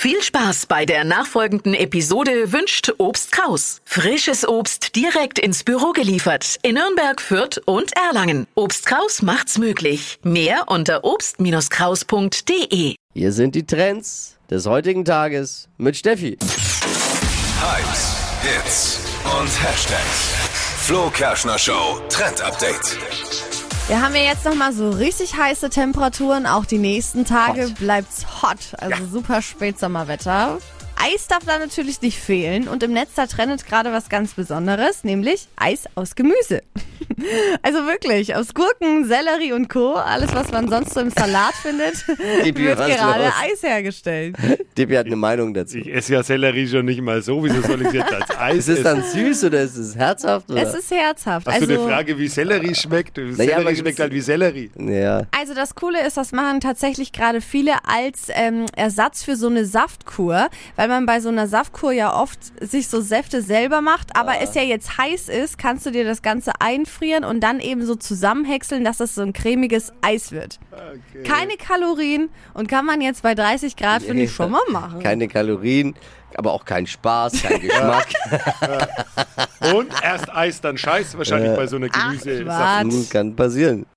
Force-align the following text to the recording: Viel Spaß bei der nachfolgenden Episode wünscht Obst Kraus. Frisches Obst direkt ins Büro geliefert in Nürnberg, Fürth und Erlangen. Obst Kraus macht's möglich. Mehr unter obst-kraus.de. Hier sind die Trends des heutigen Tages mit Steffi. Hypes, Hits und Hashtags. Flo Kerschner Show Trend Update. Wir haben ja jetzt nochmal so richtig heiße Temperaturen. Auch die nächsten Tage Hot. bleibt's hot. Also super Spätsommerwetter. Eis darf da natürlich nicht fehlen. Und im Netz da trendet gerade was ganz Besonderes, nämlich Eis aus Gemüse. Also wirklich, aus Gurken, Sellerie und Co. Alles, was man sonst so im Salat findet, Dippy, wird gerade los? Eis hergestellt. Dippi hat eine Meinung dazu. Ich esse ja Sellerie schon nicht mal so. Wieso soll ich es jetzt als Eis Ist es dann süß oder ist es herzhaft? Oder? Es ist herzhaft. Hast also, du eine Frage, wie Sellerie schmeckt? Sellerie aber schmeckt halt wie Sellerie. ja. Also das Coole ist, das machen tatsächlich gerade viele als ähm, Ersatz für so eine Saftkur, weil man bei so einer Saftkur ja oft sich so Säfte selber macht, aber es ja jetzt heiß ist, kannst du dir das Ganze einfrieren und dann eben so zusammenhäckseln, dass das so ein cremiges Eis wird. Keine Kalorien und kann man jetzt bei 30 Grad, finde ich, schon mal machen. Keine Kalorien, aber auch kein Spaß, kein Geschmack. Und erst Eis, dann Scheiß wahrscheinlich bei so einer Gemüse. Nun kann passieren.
Viel 0.00 0.22
Spaß 0.22 0.64
bei 0.64 0.86
der 0.86 1.04
nachfolgenden 1.04 1.74
Episode 1.74 2.52
wünscht 2.52 2.90
Obst 2.96 3.32
Kraus. 3.32 3.82
Frisches 3.84 4.48
Obst 4.48 4.96
direkt 4.96 5.38
ins 5.38 5.62
Büro 5.62 5.92
geliefert 5.92 6.56
in 6.62 6.76
Nürnberg, 6.76 7.20
Fürth 7.20 7.60
und 7.66 7.94
Erlangen. 7.94 8.46
Obst 8.54 8.86
Kraus 8.86 9.20
macht's 9.20 9.58
möglich. 9.58 10.18
Mehr 10.22 10.68
unter 10.68 11.04
obst-kraus.de. 11.04 12.94
Hier 13.12 13.32
sind 13.32 13.54
die 13.54 13.66
Trends 13.66 14.38
des 14.48 14.64
heutigen 14.64 15.04
Tages 15.04 15.68
mit 15.76 15.98
Steffi. 15.98 16.38
Hypes, 17.60 18.16
Hits 18.40 19.00
und 19.38 19.50
Hashtags. 19.62 20.32
Flo 20.78 21.10
Kerschner 21.10 21.58
Show 21.58 22.00
Trend 22.08 22.40
Update. 22.40 22.96
Wir 23.90 24.00
haben 24.00 24.14
ja 24.14 24.22
jetzt 24.22 24.44
nochmal 24.44 24.72
so 24.72 24.90
richtig 24.90 25.36
heiße 25.36 25.68
Temperaturen. 25.68 26.46
Auch 26.46 26.64
die 26.64 26.78
nächsten 26.78 27.24
Tage 27.24 27.64
Hot. 27.64 27.74
bleibt's 27.74 28.24
hot. 28.40 28.58
Also 28.76 29.04
super 29.04 29.42
Spätsommerwetter. 29.42 30.58
Eis 31.02 31.28
darf 31.28 31.44
da 31.46 31.58
natürlich 31.58 32.02
nicht 32.02 32.18
fehlen. 32.18 32.68
Und 32.68 32.82
im 32.82 32.92
Netz 32.92 33.10
da 33.16 33.26
trendet 33.26 33.66
gerade 33.66 33.92
was 33.92 34.08
ganz 34.08 34.34
Besonderes, 34.34 35.02
nämlich 35.02 35.48
Eis 35.56 35.84
aus 35.94 36.14
Gemüse. 36.14 36.62
Also 37.62 37.86
wirklich, 37.86 38.34
aus 38.34 38.54
Gurken, 38.54 39.04
Sellerie 39.04 39.52
und 39.52 39.68
Co. 39.68 39.94
Alles, 39.94 40.34
was 40.34 40.50
man 40.52 40.68
sonst 40.68 40.94
so 40.94 41.00
im 41.00 41.10
Salat 41.10 41.54
findet, 41.62 42.04
Dippy, 42.44 42.64
wird 42.64 42.78
gerade 42.78 43.24
los? 43.24 43.32
Eis 43.42 43.62
hergestellt. 43.62 44.36
Dippi 44.78 44.94
hat 44.94 45.06
eine 45.06 45.16
Meinung 45.16 45.52
dazu. 45.52 45.78
Ich 45.78 45.92
esse 45.92 46.14
ja 46.14 46.22
Sellerie 46.22 46.66
schon 46.66 46.86
nicht 46.86 47.02
mal 47.02 47.20
so. 47.20 47.42
Wieso 47.44 47.60
soll 47.60 47.82
ich 47.82 47.88
es 47.88 47.94
jetzt 47.94 48.12
als 48.12 48.38
Eis 48.38 48.68
Ist 48.68 48.78
es 48.78 48.82
dann 48.84 49.02
süß 49.02 49.44
oder 49.44 49.62
ist 49.62 49.76
es 49.76 49.96
herzhaft? 49.96 50.50
Oder? 50.50 50.62
Es 50.62 50.74
ist 50.74 50.90
herzhaft. 50.90 51.46
Hast 51.46 51.54
also, 51.54 51.66
du 51.66 51.80
eine 51.80 51.88
Frage, 51.88 52.18
wie 52.18 52.28
Sellerie 52.28 52.74
schmeckt? 52.74 53.16
Sellerie 53.16 53.54
aber 53.54 53.74
schmeckt 53.74 54.00
halt 54.00 54.12
wie 54.12 54.20
Sellerie. 54.20 54.70
ja. 54.78 55.26
Also 55.38 55.54
das 55.54 55.74
Coole 55.74 56.06
ist, 56.06 56.16
das 56.16 56.32
machen 56.32 56.60
tatsächlich 56.60 57.12
gerade 57.12 57.40
viele 57.40 57.84
als 57.84 58.28
ähm, 58.30 58.66
Ersatz 58.76 59.24
für 59.24 59.36
so 59.36 59.48
eine 59.48 59.66
Saftkur, 59.66 60.48
weil 60.76 60.88
man 60.90 61.06
bei 61.06 61.20
so 61.20 61.28
einer 61.28 61.46
Saftkur 61.46 61.92
ja 61.92 62.14
oft 62.14 62.38
sich 62.60 62.88
so 62.88 63.00
Säfte 63.00 63.42
selber 63.42 63.80
macht, 63.80 64.14
aber 64.16 64.40
es 64.40 64.54
ja 64.54 64.62
jetzt 64.62 64.98
heiß 64.98 65.28
ist, 65.28 65.56
kannst 65.58 65.86
du 65.86 65.90
dir 65.90 66.04
das 66.04 66.22
Ganze 66.22 66.52
einfrieren 66.60 67.24
und 67.24 67.40
dann 67.40 67.60
eben 67.60 67.84
so 67.86 67.94
zusammenhäckseln, 67.94 68.84
dass 68.84 68.98
das 68.98 69.14
so 69.14 69.22
ein 69.22 69.32
cremiges 69.32 69.92
Eis 70.02 70.32
wird. 70.32 70.58
Keine 71.24 71.56
Kalorien 71.56 72.28
und 72.54 72.68
kann 72.68 72.84
man 72.84 73.00
jetzt 73.00 73.22
bei 73.22 73.34
30 73.34 73.76
Grad, 73.76 74.02
finde 74.02 74.24
ich, 74.24 74.32
schon 74.32 74.50
mal 74.50 74.60
machen. 74.68 75.00
Keine 75.00 75.28
Kalorien, 75.28 75.94
aber 76.34 76.52
auch 76.52 76.64
kein 76.64 76.86
Spaß, 76.86 77.42
kein 77.42 77.60
Geschmack. 77.60 78.08
Und 79.74 79.92
erst 80.02 80.30
Eis, 80.34 80.60
dann 80.60 80.78
Scheiß 80.78 81.16
wahrscheinlich 81.16 81.54
bei 81.56 81.66
so 81.66 81.76
einer 81.76 81.88
Gemüse. 81.88 82.44
Nun 82.84 83.08
kann 83.08 83.34
passieren. 83.36 83.86